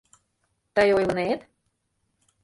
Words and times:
—Тый 0.75 0.89
ойлынет... 0.97 1.39